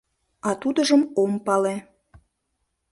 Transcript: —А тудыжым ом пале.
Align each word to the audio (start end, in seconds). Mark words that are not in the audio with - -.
—А 0.47 0.49
тудыжым 0.61 1.01
ом 1.21 1.31
пале. 1.45 1.75